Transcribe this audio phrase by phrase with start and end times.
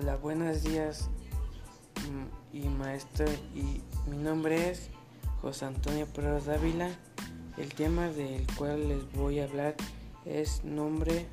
[0.00, 1.08] Hola, buenos días
[2.08, 4.90] mm, y maestro y mi nombre es
[5.42, 6.88] José Antonio Pérez Dávila.
[7.56, 9.74] El tema del cual les voy a hablar
[10.24, 11.26] es nombre,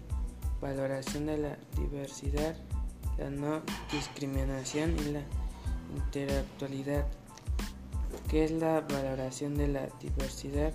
[0.61, 2.55] valoración de la diversidad,
[3.19, 3.61] la no
[3.91, 5.21] discriminación y la
[5.95, 7.05] interactualidad.
[8.29, 10.73] ¿Qué es la valoración de la diversidad?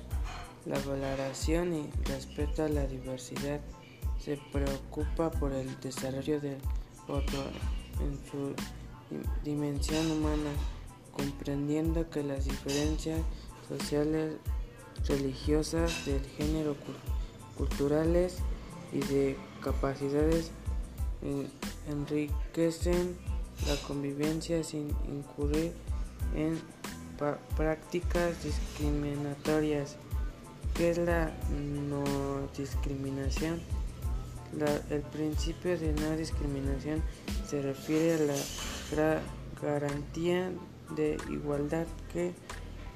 [0.64, 3.60] La valoración y respeto a la diversidad
[4.20, 6.58] se preocupa por el desarrollo del
[7.08, 7.40] otro
[8.02, 8.54] en su
[9.44, 10.50] dimensión humana,
[11.12, 13.20] comprendiendo que las diferencias
[13.68, 14.34] sociales,
[15.06, 16.76] religiosas, del género,
[17.56, 18.38] culturales
[18.92, 20.50] y de capacidades
[21.88, 23.16] enriquecen
[23.66, 25.72] la convivencia sin incurrir
[26.34, 26.60] en
[27.56, 29.96] prácticas discriminatorias.
[30.74, 32.04] ¿Qué es la no
[32.56, 33.60] discriminación?
[34.90, 37.00] el principio de no discriminación
[37.50, 39.20] se refiere a la
[39.60, 40.52] garantía
[40.94, 42.32] de igualdad que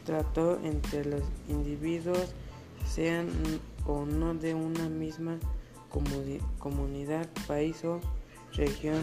[0.05, 2.33] trató entre los individuos,
[2.87, 3.29] sean
[3.85, 5.39] o no de una misma
[5.89, 8.01] comunidad, país o
[8.53, 9.01] región.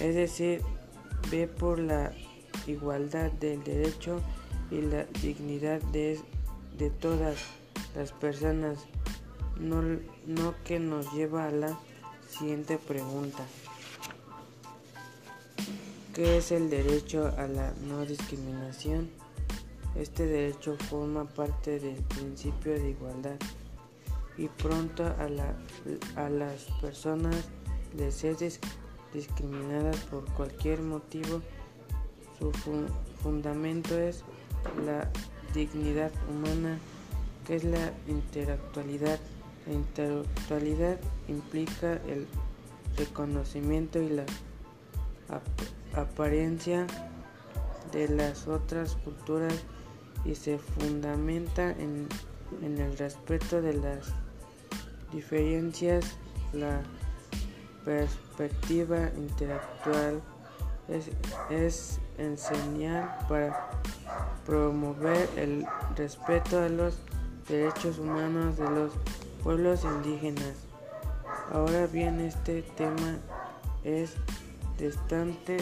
[0.00, 0.62] Es decir,
[1.30, 2.10] ve por la
[2.66, 4.20] igualdad del derecho
[4.72, 6.18] y la dignidad de,
[6.76, 7.36] de todas
[7.94, 8.78] las personas
[9.60, 9.80] no,
[10.26, 11.78] no que nos lleva a la
[12.28, 13.44] siguiente pregunta.
[16.14, 19.10] ¿Qué es el derecho a la no discriminación?
[19.94, 23.36] Este derecho forma parte del principio de igualdad
[24.36, 25.54] y pronto a, la,
[26.16, 27.48] a las personas
[27.94, 28.36] de ser
[29.12, 31.42] discriminadas por cualquier motivo.
[32.38, 32.50] Su
[33.22, 34.24] fundamento es
[34.84, 35.08] la
[35.54, 36.78] dignidad humana,
[37.46, 39.20] que es la interactualidad
[39.66, 42.26] la intelectualidad implica el
[42.96, 44.24] reconocimiento y la
[45.94, 46.86] apariencia
[47.92, 49.54] de las otras culturas
[50.24, 52.08] y se fundamenta en,
[52.62, 54.12] el respeto de las
[55.12, 56.16] diferencias.
[56.52, 56.82] La
[57.84, 60.20] perspectiva intelectual
[60.88, 61.10] es,
[61.48, 63.70] es enseñar para
[64.44, 65.64] promover el
[65.96, 66.98] respeto a los
[67.48, 68.92] derechos humanos de los
[69.42, 70.54] pueblos indígenas.
[71.52, 73.18] Ahora bien, este tema
[73.84, 74.14] es
[74.82, 75.58] bastante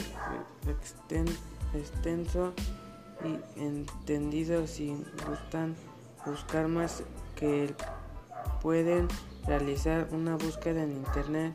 [1.74, 2.52] extenso
[3.24, 4.94] y entendido si
[5.26, 5.74] gustan
[6.24, 7.02] buscar más
[7.36, 7.74] que
[8.62, 9.08] pueden
[9.46, 11.54] realizar una búsqueda en internet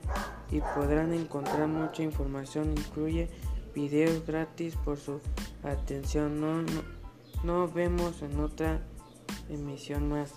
[0.52, 3.30] y podrán encontrar mucha información incluye
[3.74, 5.20] videos gratis por su
[5.64, 6.40] atención.
[6.40, 6.64] No,
[7.44, 8.82] no vemos en otra
[9.50, 10.34] emisión más